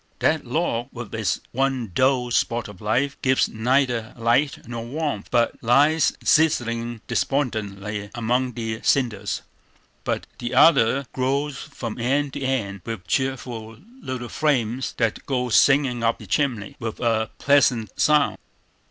That 0.17 0.47
log, 0.47 0.87
with 0.91 1.13
its 1.13 1.41
one 1.51 1.91
dull 1.93 2.31
spot 2.31 2.67
of 2.67 2.79
fire, 2.79 3.11
gives 3.21 3.47
neither 3.47 4.15
light 4.17 4.67
nor 4.67 4.83
warmth, 4.83 5.29
but 5.29 5.61
lies 5.61 6.11
sizzling 6.23 7.01
despondently 7.05 8.09
among 8.15 8.53
the 8.53 8.81
cinders. 8.81 9.43
But 10.03 10.25
the 10.39 10.55
other 10.55 11.05
glows 11.13 11.59
from 11.59 11.99
end 11.99 12.33
to 12.33 12.41
end 12.41 12.81
with 12.83 13.05
cheerful 13.05 13.77
little 14.01 14.29
flames 14.29 14.93
that 14.97 15.23
go 15.27 15.49
singing 15.49 16.01
up 16.03 16.17
the 16.17 16.25
chimney 16.25 16.77
with 16.79 16.99
a 16.99 17.29
pleasant 17.37 17.91
sound. 18.01 18.39